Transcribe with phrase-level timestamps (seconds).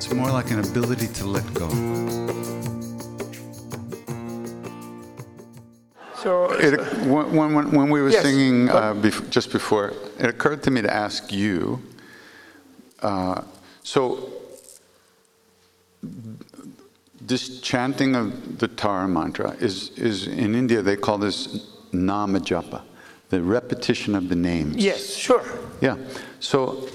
[0.00, 1.68] It's more like an ability to let go.
[6.22, 10.62] So, It, when, when, when we were Yes, singing uh, bef- just before, it occurred
[10.62, 11.82] to me to ask you.
[13.02, 13.42] Uh,
[13.82, 14.32] so,
[17.20, 22.80] this chanting of the Tara mantra is, is in India they call this nama japa,
[23.28, 24.76] the repetition of the names.
[24.76, 25.44] yes, sure.
[25.82, 25.98] Yeah.
[26.40, 26.88] So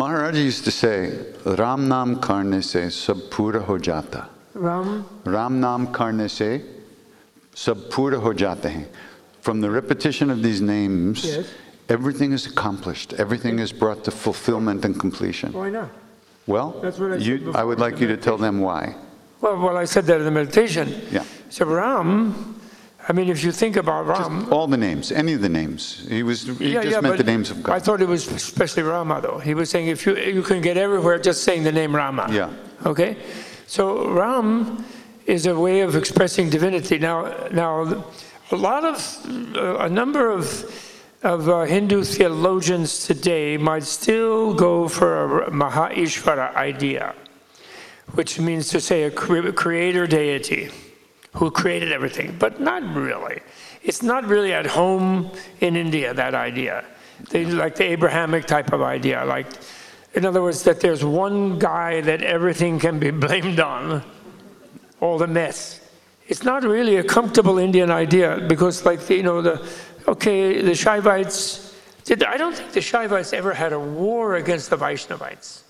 [0.00, 4.28] Maharaji used to say, Ram Nam Karne Se Sab Pura Ho Jata.
[4.52, 6.60] Ram, Ram Nam Karne Se
[7.54, 8.84] Sab Pura Ho Jata Hai.
[9.40, 11.46] From the repetition of these names, Yes.
[11.88, 13.14] everything is accomplished.
[13.14, 15.54] Everything is brought to fulfillment and completion.
[15.54, 15.88] why not?
[16.46, 18.96] Well, That's what I you, I would like you to tell them why.
[19.40, 20.92] Well, well, I said that in the meditation.
[21.10, 21.24] Yeah.
[21.48, 22.60] So Ram,
[23.08, 26.06] I mean, if you think about Ram, All the names, any of the names.
[26.08, 27.72] He was he yeah, just yeah, meant the names of God.
[27.74, 29.38] I thought it was especially Rama, though.
[29.38, 32.26] He was saying if you you can get everywhere just saying the name Rama.
[32.30, 32.50] Yeah.
[32.84, 33.16] Okay,
[33.68, 34.84] so Ram
[35.24, 36.98] is a way of expressing divinity.
[36.98, 38.04] Now, now,
[38.50, 38.96] a lot of
[39.56, 40.44] uh, a number of
[41.22, 47.14] of uh, Hindu theologians today might still go for a Maha Ishvara idea,
[48.14, 50.70] which means to say a cre- creator deity
[51.36, 53.40] who created everything, but not really.
[53.82, 55.30] It's not really at home
[55.60, 56.84] in India, that idea.
[57.30, 59.46] They like the Abrahamic type of idea, like,
[60.14, 64.02] in other words, that there's one guy that everything can be blamed on,
[65.00, 65.80] all the mess.
[66.26, 69.68] It's not really a comfortable Indian idea because, like, you know, the
[70.08, 71.74] okay, the Shaivites.
[72.04, 75.64] Did, I don't think the Shaivites ever had a war against the Vaishnavites.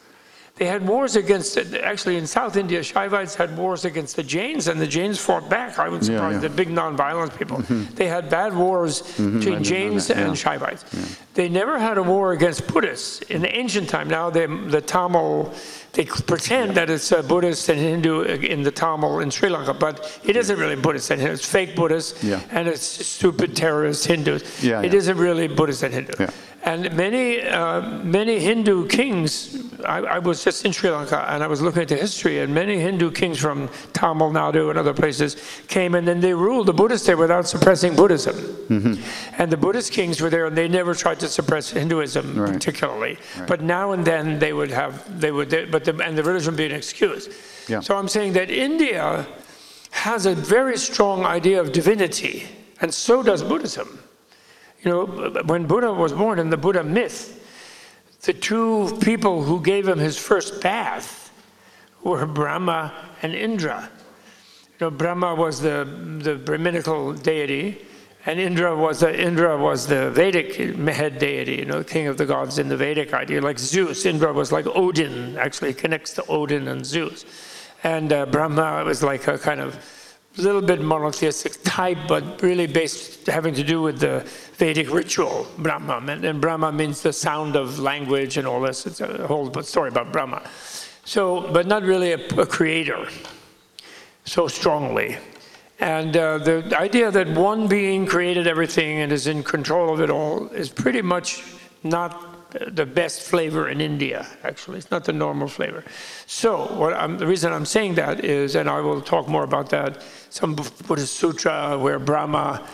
[0.57, 4.81] They had wars against, actually in South India, Shaivites had wars against the Jains, and
[4.81, 5.79] the Jains fought back.
[5.79, 6.49] I was Yeah, surprised, yeah.
[6.49, 7.59] the big non-violent people.
[7.95, 10.57] They had bad wars between Jains that, and yeah.
[10.57, 11.19] Shaivites.
[11.35, 13.21] They never had a war against Buddhists.
[13.29, 15.53] In the ancient time, now they, the Tamil,
[15.97, 20.21] they pretend that it's a Buddhist and Hindu in the Tamil in Sri Lanka, but
[20.25, 21.35] it isn't really Buddhist and Hindu.
[21.35, 22.41] It's fake Buddhist, Yeah.
[22.51, 24.43] and it's stupid terrorist Hindus.
[24.63, 24.99] Yeah, It yeah.
[24.99, 26.13] isn't really Buddhist and Hindu.
[26.21, 26.31] Yeah.
[26.65, 31.47] And many, uh, many Hindu kings, I, I was just in Sri Lanka and I
[31.47, 35.37] was looking at the history, and many Hindu kings from Tamil Nadu and other places
[35.69, 38.35] came and then they ruled the Buddhists there without suppressing Buddhism.
[38.35, 39.41] Mm-hmm.
[39.41, 42.53] And the Buddhist kings were there and they never tried to suppress Hinduism Right.
[42.55, 43.17] particularly.
[43.47, 46.67] But now and then they would have, they would, but the, and the religion be
[46.67, 47.29] an excuse.
[47.69, 47.81] Yeah.
[47.81, 49.27] So I'm saying that India
[49.91, 52.47] has a very strong idea of divinity,
[52.81, 53.99] and so does Buddhism.
[54.83, 55.07] You know,
[55.47, 57.43] when Buddha was born in the Buddha myth,
[58.23, 61.33] the two people who gave him his first bath
[62.03, 62.93] were Brahma
[63.23, 63.91] and Indra.
[64.79, 65.89] You know, Brahma was the,
[66.23, 67.86] the Brahminical deity,
[68.27, 70.57] and Indra was the Indra was the Vedic
[70.89, 74.05] head deity, you know, king of the gods in the Vedic idea, like Zeus.
[74.05, 77.25] Indra was like Odin, actually connects to Odin and Zeus,
[77.85, 79.79] and uh, Brahma was like a kind of
[80.37, 84.23] little bit monotheistic type, but really based having to do with the
[84.55, 86.03] Vedic ritual, Brahma.
[86.09, 88.87] And, and Brahma means the sound of language and all this.
[88.87, 90.43] It's a whole story about Brahma.
[91.05, 93.09] So, but not really a, a creator
[94.25, 95.17] so strongly.
[95.79, 100.11] And uh, the idea that one being created everything and is in control of it
[100.11, 101.43] all is pretty much
[101.83, 102.37] not
[102.69, 104.79] the best flavor in India, actually.
[104.79, 105.85] It's not the normal flavor.
[106.27, 110.55] So, the reason I'm saying that is, and I will talk more about that, some
[110.55, 112.67] Buddhist sutra where Brahma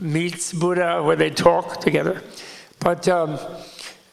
[0.00, 2.22] meets Buddha, where they talk together.
[2.80, 3.38] But um,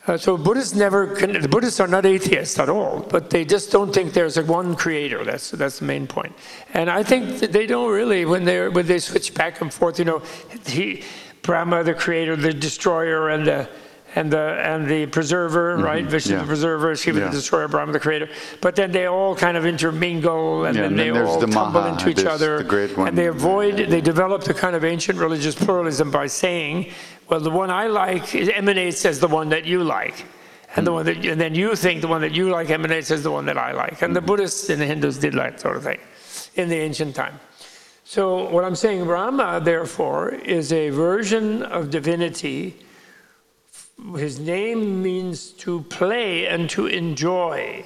[0.08, 3.72] uh, so Buddhists never, can, the Buddhists are not atheists at all, but they just
[3.72, 5.24] don't think there's a one creator.
[5.24, 6.34] That's that's the main point.
[6.74, 10.00] And I think that they don't really when they when they switch back and forth.
[10.00, 10.22] You know,
[10.66, 11.04] he,
[11.42, 13.70] Brahma, the creator, the destroyer, and the
[14.16, 16.06] and the and the preserver, right?
[16.06, 16.42] Vishnu yeah.
[16.42, 17.26] the preserver, Shiva Yeah.
[17.28, 18.30] the destroyer, Brahma the creator.
[18.62, 21.46] But then they all kind of intermingle, and Yeah, then and they then all the
[21.46, 23.10] tumble Maha, into each other, the great one.
[23.10, 23.78] and they avoid.
[23.78, 26.92] They develop the kind of ancient religious pluralism by saying,
[27.30, 30.26] "Well, the one I like emanates as the one that you like."
[30.76, 30.96] And the hmm.
[30.96, 33.46] one that, and then you think the one that you like emanates as the one
[33.46, 34.02] that I like.
[34.02, 34.28] And the hmm.
[34.28, 36.00] Buddhists and the Hindus did that sort of thing
[36.56, 37.40] in the ancient time.
[38.04, 42.76] So what I'm saying, Rama, therefore, is a version of divinity.
[44.16, 47.86] His name means to play and to enjoy.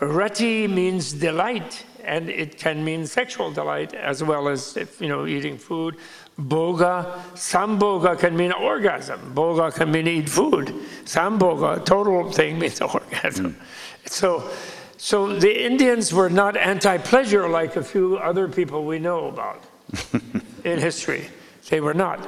[0.00, 5.26] Rati means delight, and it can mean sexual delight as well as if, you know
[5.26, 5.96] eating food.
[6.38, 9.32] Boga, samboga can mean orgasm.
[9.34, 10.68] Boga can mean eat food.
[11.04, 13.56] Samboga, total thing means orgasm.
[14.04, 14.50] So,
[14.98, 19.64] so the Indians were not anti-pleasure like a few other people we know about
[20.64, 21.28] in history.
[21.70, 22.26] They were not.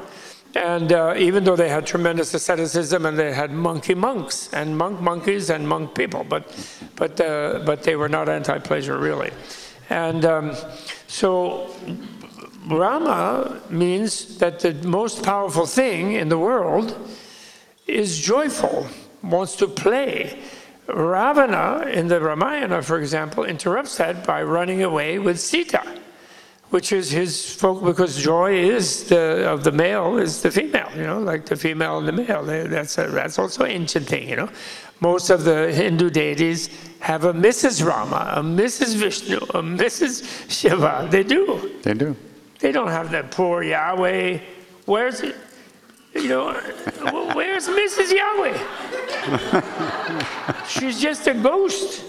[0.55, 5.01] And uh, even though they had tremendous asceticism and they had monkey monks and monk
[5.01, 6.51] monkeys and monk people, but,
[6.97, 9.31] but, uh, but they were not anti pleasure really.
[9.91, 10.57] And um,
[11.07, 11.71] so
[12.69, 16.97] Rama means that the most powerful thing in the world
[17.87, 18.87] is joyful,
[19.23, 20.38] wants to play.
[20.87, 25.82] Ravana in the Ramayana, for example, interrupts that by running away with Sita
[26.70, 31.03] which is his folk because joy is the of the male is the female you
[31.03, 34.37] know like the female and the male that's a, that's also an ancient thing you
[34.37, 34.49] know
[35.00, 36.69] most of the hindu deities
[37.00, 42.14] have a mrs rama a mrs vishnu a mrs shiva they do They do.
[42.59, 44.39] They don't have that poor yahweh
[44.87, 45.37] where's it
[46.15, 46.53] you know
[47.35, 48.57] where's mrs yahweh
[50.69, 52.05] she's just a ghost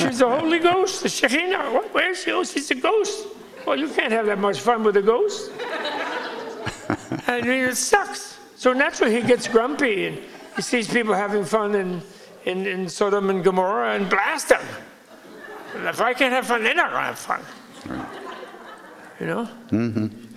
[0.00, 1.88] She's the Holy Ghost, the Shekinah.
[1.92, 2.32] Where's she?
[2.32, 3.26] Oh, she's a ghost.
[3.66, 5.50] Well, you can't have that much fun with a ghost.
[7.26, 8.38] I mean, it sucks.
[8.56, 10.22] So naturally, he gets grumpy and
[10.56, 12.00] he sees people having fun in,
[12.44, 14.64] in, in Sodom and Gomorrah and blast them.
[15.74, 17.42] And if I can't have fun, they're not going to have fun.
[19.20, 19.48] You know?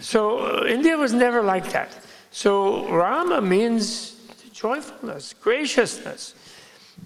[0.01, 1.97] So uh, India was never like that.
[2.31, 4.15] So Rama means
[4.51, 6.35] joyfulness, graciousness.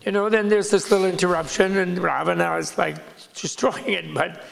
[0.05, 2.97] You know, then there's this little interruption, and Ravana is like
[3.33, 4.43] destroying it, but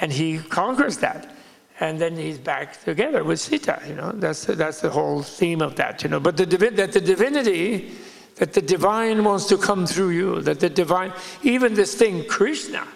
[0.00, 1.34] and he conquers that,
[1.80, 3.80] and then he's back together with Sita.
[3.86, 6.02] You know, that's the, that's the whole theme of that.
[6.02, 7.92] You know, but the divi- that the divinity,
[8.36, 12.86] that the divine wants to come through you, that the divine, even this thing Krishna,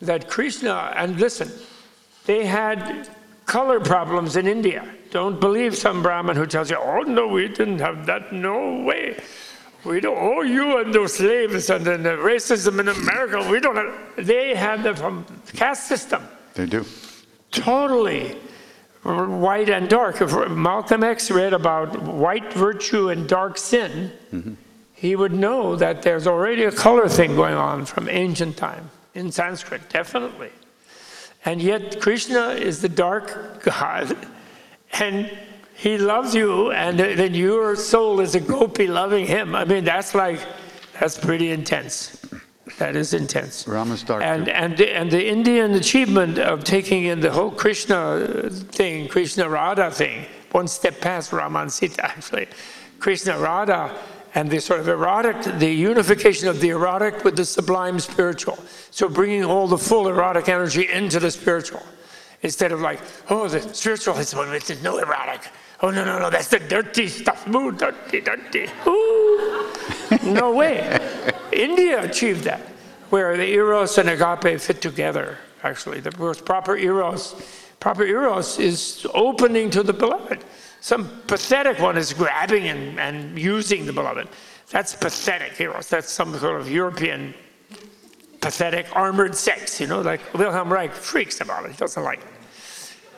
[0.00, 1.50] that Krishna, and listen,
[2.26, 3.08] they had
[3.46, 4.86] color problems in India.
[5.10, 8.32] Don't believe some Brahmin who tells you, oh no, we didn't have that.
[8.32, 9.18] No way.
[9.84, 13.76] We don't, oh, you and those slaves and then the racism in America, we don't
[13.76, 15.24] have, they had the from
[15.54, 16.84] caste system, They do.
[17.52, 18.36] totally
[19.04, 20.20] white and dark.
[20.20, 24.54] If Malcolm X read about white virtue and dark sin, mm-hmm.
[24.92, 29.30] he would know that there's already a color thing going on from ancient time in
[29.30, 30.50] Sanskrit, definitely.
[31.44, 34.16] And yet Krishna is the dark God,
[34.98, 35.30] and
[35.74, 39.54] he loves you, and then your soul is a gopi loving him.
[39.54, 40.40] I mean, that's like,
[40.98, 42.18] that's pretty intense.
[42.78, 43.66] That is intense.
[43.68, 48.50] Rama's dark And and the, and the Indian achievement of taking in the whole Krishna
[48.50, 52.48] thing, Krishna Radha thing, one step past Rama and Sita actually,
[52.98, 53.96] Krishna Radha
[54.36, 58.58] and the sort of erotic, the unification of the erotic with the sublime spiritual.
[58.90, 61.82] So bringing all the full erotic energy into the spiritual,
[62.42, 65.40] instead of like, oh, the spiritual is one with no erotic.
[65.80, 67.48] Oh no no no, that's the dirty stuff.
[67.48, 68.68] Ooh, dirty, dirty.
[68.86, 69.72] Ooh.
[70.22, 70.98] No way.
[71.50, 72.60] India achieved that,
[73.08, 75.38] where the eros and agape fit together.
[75.62, 76.10] Actually, the
[76.44, 77.34] proper eros,
[77.80, 80.44] proper eros is opening to the beloved.
[80.86, 84.28] Some pathetic one is grabbing and, and using the beloved.
[84.70, 85.88] That's pathetic eros.
[85.88, 87.34] That's some sort of European
[88.40, 89.80] pathetic armored sex.
[89.80, 91.72] You know, like Wilhelm Reich freaks about it.
[91.72, 92.32] He doesn't like it.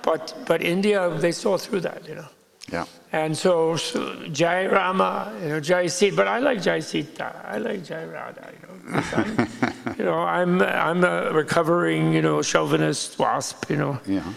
[0.00, 2.08] But but India, they saw through that.
[2.08, 2.28] You know.
[2.72, 2.86] Yeah.
[3.12, 7.44] And so, so Jai Rama, you know, Jai Sita, but I like Jai Sita.
[7.44, 9.02] I like Jai Radha, you know.
[9.12, 13.98] I'm, you know, I'm, I'm a recovering, you know, chauvinist wasp, you know.
[14.06, 14.32] Yeah.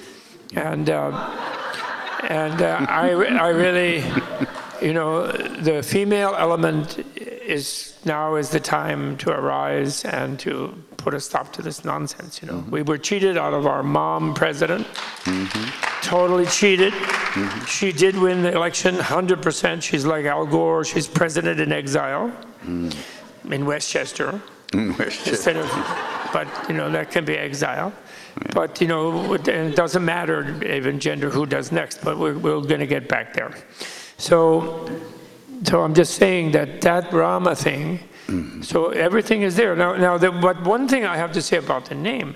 [0.56, 1.61] And, uh,
[2.24, 4.04] and uh, I, I really,
[4.82, 11.14] you know, the female element is now is the time to arise and to put
[11.14, 12.60] a stop to this nonsense, you know.
[12.60, 12.72] Mm-hmm.
[12.72, 16.02] We were cheated out of our mom president mm-hmm.
[16.02, 16.94] totally cheated.
[16.94, 17.66] Mm-hmm.
[17.66, 19.82] She did win the election 100%.
[19.82, 20.86] She's like Al Gore.
[20.86, 22.32] She's president in exile
[22.64, 22.96] mm.
[23.52, 24.40] in Westchester
[24.74, 25.68] instead of,
[26.34, 27.94] but you know, that can be exile.
[28.54, 32.62] But you know, it it doesn't matter even gender who does next, but we're, we're
[32.62, 33.52] going to get back there.
[34.18, 34.90] So
[35.64, 38.64] So I'm just saying that that Rama thing, mm-hmm.
[38.64, 39.76] so everything is there.
[39.76, 42.36] Now, now the, but one thing I have to say about the name,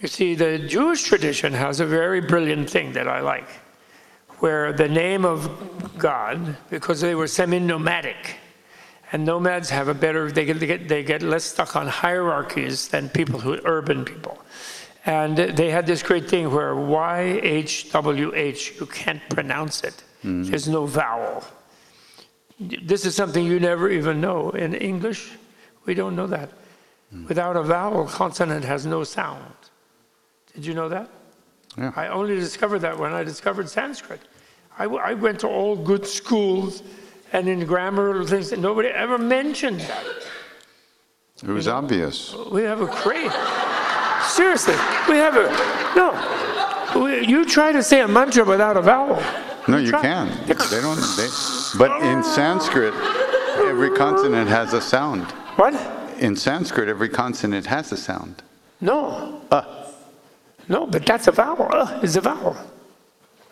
[0.00, 3.48] you see, the Jewish tradition has a very brilliant thing that I like,
[4.40, 5.48] where the name of
[5.98, 8.39] God, because they were semi-nomadic,
[9.12, 12.88] and nomads have a better, they get, they get, they get less stuck on hierarchies
[12.88, 14.38] than people who, urban people.
[15.06, 20.04] And they had this great thing where YHWH, you can't pronounce it.
[20.22, 20.44] Hmm.
[20.44, 21.42] There's no vowel.
[22.60, 24.50] This is something you never even know.
[24.50, 25.30] In English,
[25.86, 26.50] we don't know that.
[27.10, 27.26] Hmm.
[27.26, 29.54] Without a vowel, consonant has no sound.
[30.54, 31.08] Did you know that?
[31.78, 31.92] Yeah.
[31.96, 34.20] I only discovered that when I discovered Sanskrit.
[34.78, 36.82] I, w- I went to all good schools
[37.32, 40.04] and in grammar things that nobody ever mentioned that.
[41.42, 42.34] It was obvious.
[42.50, 43.32] We have a great,
[44.22, 44.74] seriously,
[45.08, 45.48] we have a,
[45.96, 47.02] no.
[47.02, 49.22] We, you try to say a mantra without a vowel.
[49.68, 50.46] No, you Try- can.
[50.46, 50.96] They don't.
[51.16, 51.28] They,
[51.78, 52.92] but in Sanskrit,
[53.58, 55.24] every consonant has a sound.
[55.56, 55.74] What?
[56.18, 58.42] In Sanskrit, every consonant has a sound.
[58.80, 59.40] No.
[59.50, 59.62] Uh.
[60.68, 61.68] No, but that's a vowel.
[61.70, 62.56] Uh is a vowel.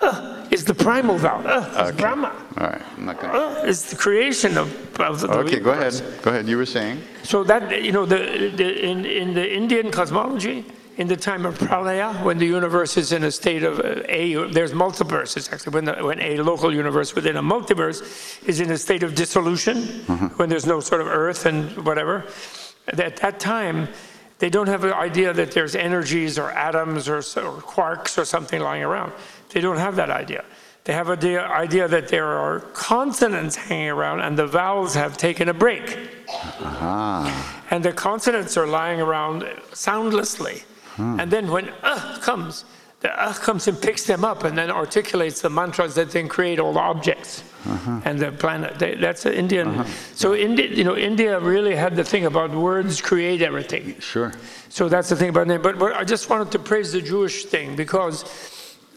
[0.01, 1.47] Uh is the primal vowel.
[1.47, 2.01] Uh Okay.
[2.01, 2.33] Brahma.
[2.59, 3.39] All right, I'm not gonna.
[3.39, 6.03] Uh is the creation of, of the Okay, go ahead.
[6.23, 6.49] Go ahead.
[6.49, 7.03] You were saying.
[7.23, 10.65] So that you know, the, the in in the Indian cosmology,
[10.97, 14.51] in the time of pralaya, when the universe is in a state of uh, a,
[14.53, 15.75] there's multiverses actually.
[15.75, 18.03] When the, when a local universe within a multiverse
[18.49, 19.77] is in a state of dissolution,
[20.39, 22.25] when there's no sort of Earth and whatever,
[22.89, 23.89] at that time.
[24.41, 28.61] They don't have an idea that there's energies or atoms or, or quarks or something
[28.61, 29.13] lying around.
[29.51, 30.45] They don't have that idea.
[30.85, 35.49] They have the idea that there are consonants hanging around and the vowels have taken
[35.51, 35.99] a break
[37.71, 40.63] and the consonants are lying around soundlessly.
[40.97, 42.65] And then when uh comes,
[43.01, 46.59] the uh comes and picks them up and then articulates the mantras that then create
[46.59, 47.45] all the objects
[48.05, 48.79] and the planet.
[48.79, 49.85] They, that's an Indian.
[50.15, 54.01] So India, you know, India really had the thing about words create everything.
[54.01, 54.33] Sure.
[54.71, 55.61] So that's the thing about name.
[55.61, 58.25] But, but I just wanted to praise the Jewish thing because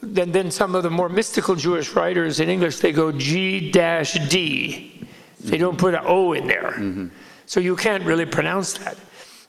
[0.02, 4.14] then, then some of the more mystical Jewish writers in English, they go G dash
[4.30, 5.08] D.
[5.40, 7.10] They don't put an O in there.
[7.46, 8.98] So you can't really pronounce that.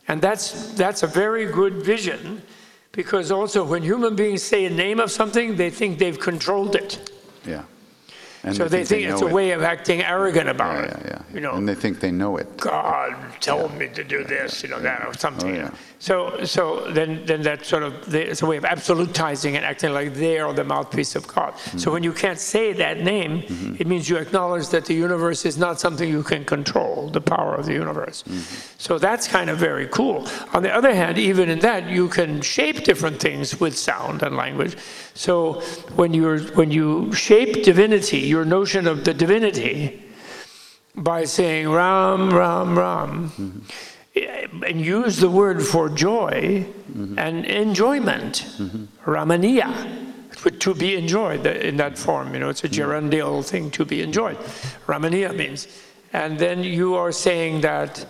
[0.08, 2.42] And that's, that's a very good vision
[2.92, 7.10] because also when human beings say a name of something, they think they've controlled it.
[7.46, 7.62] Yeah.
[8.42, 9.34] And So they think, it's know a it.
[9.34, 11.02] way of acting arrogant about Yeah, it.
[11.04, 11.34] yeah, yeah.
[11.34, 12.56] You know, And they think they know it.
[12.56, 15.58] God told me to do this, you know, that or something.
[15.62, 15.70] Oh.
[16.02, 19.92] So, so then, then that sort of they- it's a way of absolutizing and acting
[19.92, 21.52] like they are the mouthpiece of God.
[21.52, 21.78] Mm-hmm.
[21.78, 23.44] So when you can't say that name,
[23.78, 27.54] it means you acknowledge that the universe is not something you can control, the power
[27.54, 28.24] of the universe.
[28.24, 28.42] Mm-hmm.
[28.78, 30.26] So that's kind of very cool.
[30.52, 34.36] On the other hand, even in that, you can shape different things with sound and
[34.36, 34.76] language.
[35.14, 35.60] So
[35.94, 40.02] when you're when you shape divinity, your notion of the divinity
[40.96, 43.64] by saying Ram, Ram, Ram,
[44.14, 47.18] and use the word for joy mm-hmm.
[47.18, 49.10] and enjoyment, mm-hmm.
[49.10, 52.34] Ramaniya, but to be enjoyed in that form.
[52.34, 53.08] You know, it's a mm-hmm.
[53.10, 54.36] gerundial thing to be enjoyed.
[54.86, 55.68] Ramaniya means.
[56.12, 58.04] And then you are saying that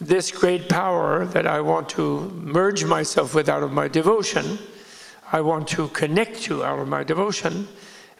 [0.00, 4.58] this great power that I want to merge myself with out of my devotion,
[5.32, 7.68] I want to connect to out of my devotion,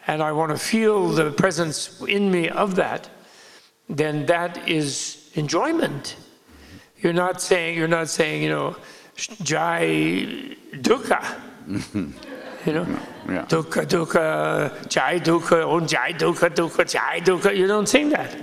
[0.07, 3.09] and I want to feel the presence in me of that,
[3.89, 6.15] then that is enjoyment.
[7.05, 8.75] You're not saying, you're not saying, you know,
[9.43, 9.85] Jai
[10.87, 11.21] Dukkha.
[12.65, 12.87] You know,
[13.29, 13.45] Yeah.
[13.45, 17.55] Dukkha, Dukkha, Jai Dukkha, oh Jai Dukkha, Dukkha, Jai Dukkha.
[17.55, 18.35] You don't sing that.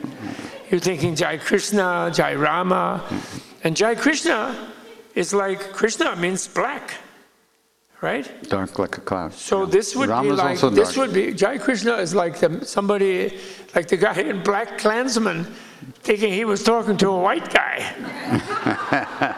[0.70, 3.02] You're thinking Jai Krishna, Jai Rama.
[3.64, 4.38] And Jai Krishna
[5.16, 6.94] is like, Krishna means black,
[8.00, 8.26] right?
[8.48, 9.32] Dark like a cloud.
[9.34, 9.70] So Yeah.
[9.76, 13.40] this would be like this would be Jai Krishna is like the, somebody
[13.74, 15.46] like the guy in BlacKkKlansman
[16.02, 17.78] thinking he was talking to a white guy.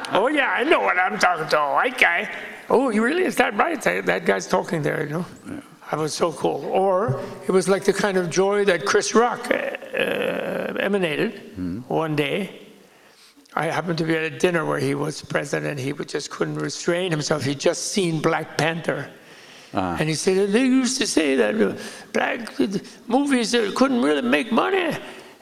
[0.13, 2.29] oh yeah, I know what I'm talking to a white guy.
[2.71, 3.81] Oh, you really is that right?
[3.83, 5.27] That, that guy's talking there, you know.
[5.93, 6.65] I was so cool.
[6.67, 12.17] Or it was like the kind of joy that Chris Rock uh, uh, emanated one
[12.17, 12.61] day.
[13.55, 16.57] I happened to be at a dinner where he was present and he just couldn't
[16.57, 17.45] restrain himself.
[17.45, 19.11] He'd just seen Black Panther.
[19.75, 21.77] And he said, they used to say that uh,
[22.13, 22.59] black
[23.09, 24.97] movies uh, couldn't really make money.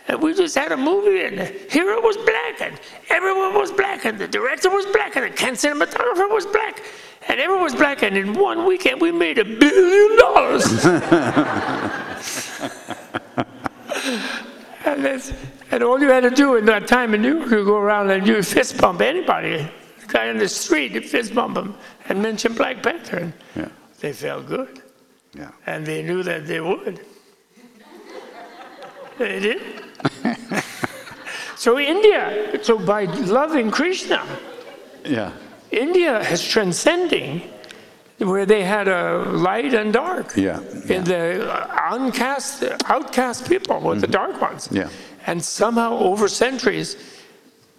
[0.09, 2.79] And we just had a movie and the hero was black and
[3.09, 6.83] everyone was black and the director was black and the cinematographer was black
[7.29, 10.85] and everyone was black and in one weekend we made a billion dollars.
[14.85, 15.35] and,
[15.71, 18.11] and all you had to do in that time in New York, you go around
[18.11, 19.69] and you fist bump anybody.
[20.01, 21.75] The guy in the street, you fist bump him
[22.09, 23.19] and mention Black Panther.
[23.19, 23.69] And Yeah.
[24.01, 24.83] they felt good.
[25.35, 25.51] Yeah.
[25.67, 27.01] And they knew that they would.
[29.19, 29.63] They did.
[31.57, 34.25] so India, so by loving Krishna,
[35.05, 35.33] Yeah.
[35.71, 37.43] India is transcending
[38.19, 40.37] where they had a light and dark.
[40.37, 40.61] Yeah.
[40.89, 41.49] In the
[41.91, 44.13] uncast, outcast people with the mm-hmm.
[44.13, 44.69] dark ones.
[44.71, 44.89] Yeah.
[45.27, 46.97] And somehow over centuries,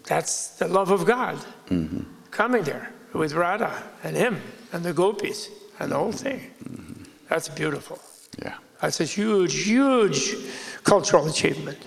[0.03, 1.38] that's the love of God
[1.70, 2.01] mm-hmm.
[2.32, 5.50] coming there with Radha and him and the gopis
[5.80, 6.39] and the whole mm-hmm.
[6.39, 7.08] thing.
[7.30, 8.00] That's beautiful.
[8.42, 8.56] Yeah.
[8.82, 10.36] That's a huge, huge
[10.84, 11.80] cultural achievement,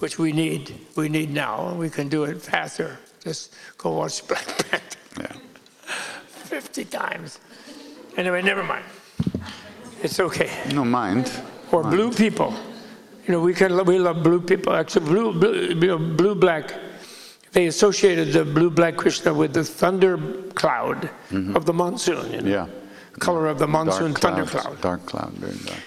[0.00, 0.74] which we need.
[0.96, 2.98] We need now, and we can do it faster.
[3.22, 5.32] Just go watch Black Panther Yeah.
[6.44, 7.38] 50 times.
[8.16, 8.84] Anyway, never mind.
[10.02, 10.50] It's okay.
[10.74, 11.30] No mind.
[11.70, 12.54] Or blue people.
[13.26, 14.74] You know, we can we love blue people.
[14.74, 16.74] Actually, blue, blue, you know, blue black.
[17.52, 20.16] They associated the blue black Krishna with the thunder
[20.54, 21.56] cloud mm-hmm.
[21.56, 22.32] of the monsoon.
[22.32, 22.50] You know?
[22.50, 22.66] Yeah.
[23.18, 24.80] Color of the monsoon Dark thunder clouds, cloud.
[24.80, 25.82] Dark cloud, very dark.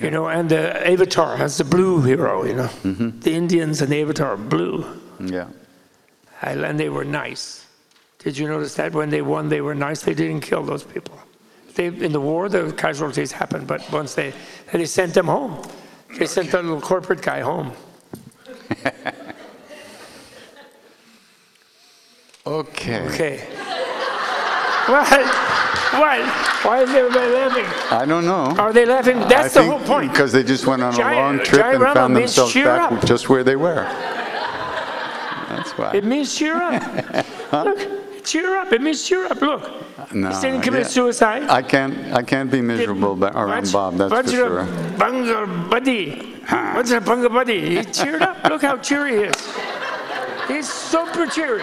[0.00, 2.44] You know, and the avatar has the blue hero.
[2.44, 3.20] You know, mm-hmm.
[3.20, 4.84] the Indians and the avatar are blue,
[5.20, 5.48] Yeah.
[6.42, 7.66] and they were nice.
[8.18, 10.02] Did you notice that when they won, they were nice.
[10.02, 11.18] They didn't kill those people.
[11.74, 14.32] They, in the war, the casualties happened, but once they
[14.72, 15.62] they sent them home,
[16.18, 17.72] they sent that little corporate guy home.
[22.48, 23.00] Okay.
[23.08, 23.46] Okay.
[24.88, 25.08] What?
[26.00, 26.20] What?
[26.64, 27.64] Why is everybody laughing?
[27.96, 28.54] I don't know.
[28.58, 29.18] Are they laughing?
[29.20, 30.10] That's I the whole point.
[30.12, 33.04] Because they just went on a long trip Jai and Rama found themselves back up.
[33.04, 33.84] just where they were.
[35.48, 35.92] That's why.
[35.94, 36.82] It means cheer up.
[37.52, 38.72] Look, cheer up.
[38.72, 39.40] It means cheer up.
[39.40, 39.70] Look.
[40.14, 40.88] No, He didn't commit yeah.
[40.88, 41.42] suicide.
[41.44, 42.12] I can't.
[42.14, 43.96] I can't be miserable ba- around Bob.
[43.96, 44.64] That's for sure.
[44.96, 46.34] Bangar buddy.
[46.74, 47.76] What's a bunga buddy?
[47.76, 48.42] He cheered up.
[48.48, 49.34] Look how cheery he is.
[50.48, 51.62] He's super cheery.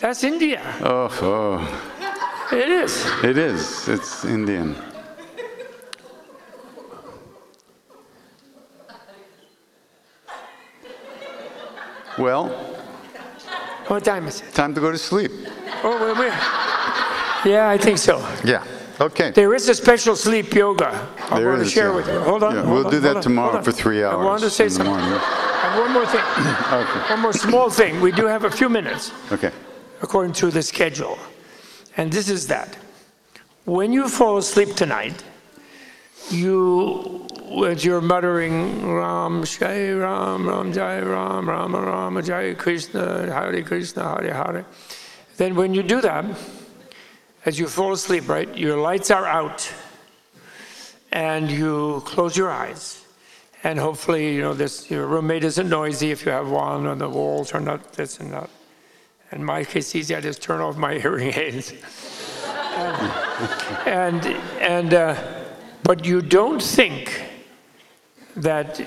[0.00, 0.60] That's India.
[0.80, 3.04] Oh, oh, It is.
[3.22, 3.88] it is.
[3.88, 4.74] It's Indian.
[12.18, 12.48] Well,
[13.88, 14.52] What time is it?
[14.54, 15.30] time to go to sleep.
[15.82, 17.50] Oh, wait, wait.
[17.50, 18.18] Yeah, I think so.
[18.44, 18.64] Yeah.
[19.00, 19.30] Okay.
[19.30, 21.96] There is a special sleep yoga I There want to share yeah.
[21.96, 22.20] with you.
[22.20, 22.54] Hold on.
[22.54, 24.14] Yeah, hold we'll on, do that on, tomorrow for three hours.
[24.20, 24.94] I wanted to say something.
[24.94, 26.20] One more thing.
[26.80, 27.00] Okay.
[27.14, 28.00] One more small thing.
[28.00, 29.50] We do have a few minutes Okay.
[30.02, 31.18] According to the schedule.
[31.96, 32.76] And this is that.
[33.64, 35.22] When you fall asleep tonight,
[36.30, 37.26] you,
[37.66, 44.16] as you're muttering Ram, Jai Ram, Ram Jai Ram, Ram Ram Jai Krishna, Hare Krishna,
[44.16, 44.66] Hare Hare.
[45.36, 46.24] Then when you do that,
[47.44, 49.72] as you fall asleep, right, your lights are out
[51.12, 53.02] and you close your eyes.
[53.62, 57.08] And hopefully, you know, this, your roommate isn't noisy if you have one, and the
[57.08, 58.48] walls are not this and that.
[59.32, 61.72] In my case, easy, I just turn off my hearing aids.
[63.86, 64.24] and,
[64.60, 65.22] and uh,
[65.82, 67.24] but you don't think
[68.36, 68.80] that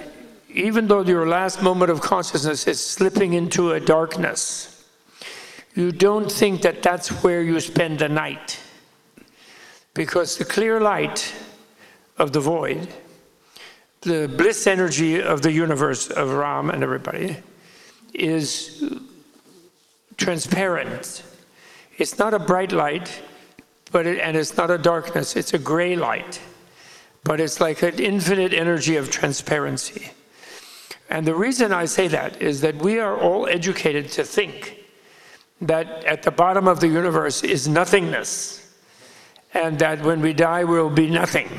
[0.49, 4.85] even though your last moment of consciousness is slipping into a darkness,
[5.75, 8.59] you don't think that that's where you spend the night.
[9.93, 11.33] Because the clear light
[12.17, 12.87] of the void,
[14.01, 17.37] the bliss energy of the universe of Ram and everybody,
[18.13, 18.83] is
[20.17, 21.23] transparent.
[21.97, 23.21] It's not a bright light,
[23.91, 25.35] but it, and it's not a darkness.
[25.35, 26.41] It's a gray light,
[27.23, 30.11] but it's like an infinite energy of transparency.
[31.09, 34.83] And the reason I say that is that we are all educated to think
[35.61, 38.59] that at the bottom of the universe is nothingness,
[39.53, 41.49] and that when we die we'll be nothing.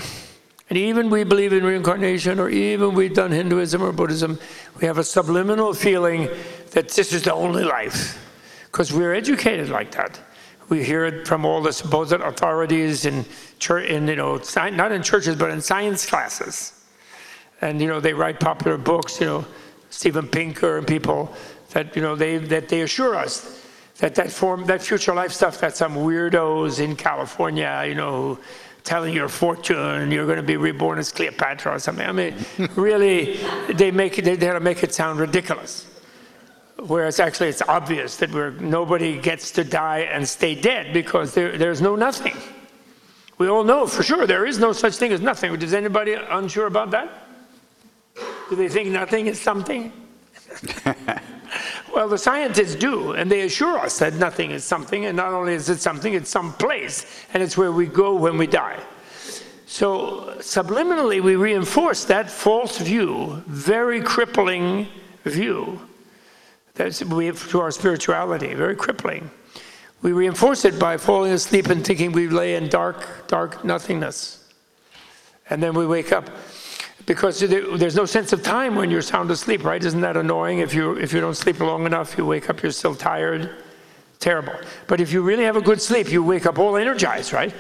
[0.71, 4.41] And even we believe in reincarnation, or even we've done Hinduism or Buddhism,
[4.81, 6.29] we have a subliminal feeling
[6.71, 8.19] that this is the only life,
[8.75, 10.19] because we're educated like that.
[10.69, 13.25] We hear it from all the supposed authorities in
[13.61, 16.73] church, in you know, sci- not in churches, but in science classes.
[17.61, 19.21] And you know, they write popular books.
[19.21, 19.45] You know,
[19.91, 21.33] Steven Pinker and people
[21.71, 23.65] that you know they that they assure us
[23.99, 28.41] that that form that future life stuff that some weirdos in California, you know,
[28.83, 32.09] telling your fortune, you're going to be reborn as Cleopatra or something.
[32.09, 32.35] I mean,
[32.75, 33.39] really,
[33.73, 35.87] they make it, they to make it sound ridiculous.
[36.79, 41.57] Whereas actually, it's obvious that we're, nobody gets to die and stay dead because there,
[41.57, 42.37] there's no nothing.
[43.39, 45.55] We all know for sure there is no such thing as nothing.
[45.61, 47.27] Is anybody unsure about that?
[48.51, 49.93] Do they think nothing is something?
[51.95, 55.55] well, the scientists do, and they assure us that nothing is something, and not only
[55.55, 58.79] is it something, it's some place, and it's where we go when we die.
[59.67, 64.87] So, subliminally, we reinforce that false view, very crippling
[65.25, 65.81] view
[66.75, 69.31] that's to our spirituality, very crippling.
[70.03, 74.53] We reinforce it by falling asleep and thinking we lay in dark, dark nothingness.
[75.49, 76.31] And then we wake up.
[77.07, 79.83] because there's no sense of time when you're sound asleep, right?
[79.85, 80.61] Isn't that annoying?
[80.61, 83.63] If you if you don't sleep long enough, you wake up, you're still tired.
[84.21, 84.55] Terrible.
[84.87, 87.55] But if you really have a good sleep, you wake up all energized, right?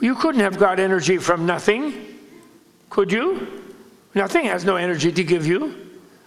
[0.00, 2.18] You couldn't have got energy from nothing,
[2.90, 3.62] could you?
[4.14, 5.74] Nothing has no energy to give you.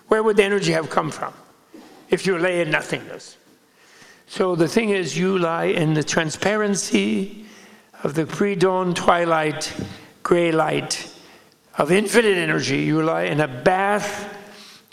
[0.07, 1.33] Where would the energy have come from
[2.13, 3.37] if you lay in nothingness?
[4.27, 7.45] So the thing is, you lie in the transparency
[8.03, 9.73] of the pre dawn twilight,
[10.21, 11.11] gray light
[11.77, 12.83] of infinite energy.
[12.83, 14.31] You lie in a bath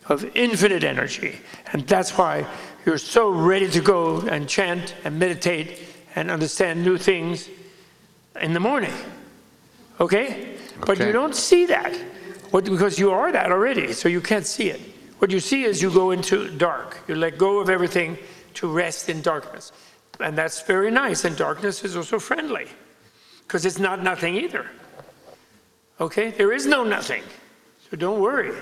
[0.08, 1.38] of infinite energy.
[1.72, 2.46] And that's why
[2.86, 5.78] you're so ready to go and chant and meditate
[6.16, 7.48] and understand new things
[8.40, 8.94] in the morning.
[10.00, 10.56] Okay?
[10.86, 11.94] But you don't see that
[12.50, 14.80] what, because you are that already, so you can't see it.
[15.20, 16.96] What you see is you go into dark.
[17.06, 18.16] You let go of everything
[18.54, 19.70] to rest in darkness.
[20.18, 21.26] And that's very nice.
[21.26, 22.68] And darkness is also friendly
[23.42, 24.66] because it's not nothing either.
[26.00, 26.30] Okay?
[26.30, 27.22] There is no nothing.
[27.90, 28.54] So don't worry.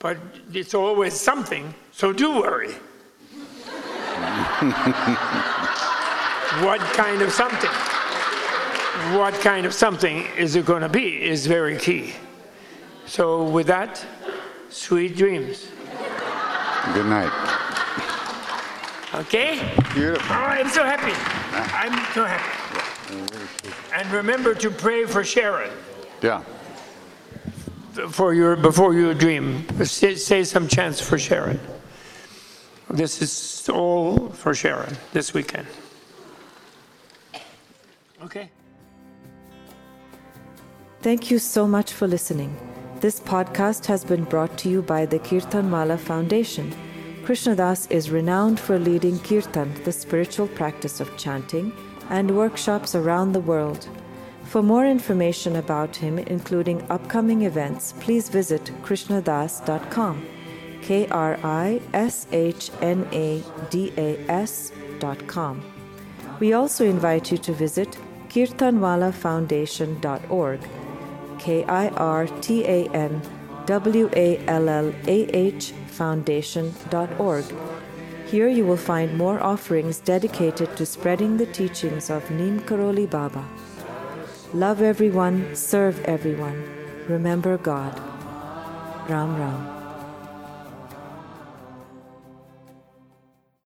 [0.00, 0.16] But
[0.52, 2.72] it's always something, so do worry.
[6.64, 7.70] what kind of something?
[9.16, 12.14] What kind of something is it going to be is very key.
[13.10, 14.04] So, with that,
[14.70, 15.66] sweet dreams.
[16.94, 17.32] Good night.
[19.14, 19.58] Okay?
[19.94, 20.36] Beautiful.
[20.36, 21.12] Oh, I'm so happy.
[21.52, 22.56] I'm so happy.
[23.92, 25.70] And remember to pray for Sharon
[26.22, 26.42] Yeah.
[28.10, 29.66] for your before you dream.
[29.84, 31.58] Say, say some chants for Sharon.
[32.88, 35.66] This is all for Sharon this weekend.
[38.22, 38.48] Okay.
[41.02, 42.56] Thank you so much for listening.
[43.00, 46.70] This podcast has been brought to you by the Kirtan Wallah Foundation.
[47.24, 51.72] Krishna Das is renowned for leading kirtan, the spiritual practice of chanting,
[52.10, 53.88] and workshops around the world.
[54.44, 60.26] For more information about him, including upcoming events, please visit krishnadas.com.
[60.82, 65.62] K R I S H N A D A S.com.
[66.38, 67.96] We also invite you to visit
[68.28, 70.60] kirtanwallahfoundation.org.
[71.40, 73.22] K I R T A N
[73.66, 77.44] W A L L A H Foundation.org.
[78.26, 83.44] Here you will find more offerings dedicated to spreading the teachings of Neem Karoli Baba.
[84.52, 86.62] Love everyone, serve everyone,
[87.08, 87.98] remember God.
[89.08, 89.79] Ram Ram.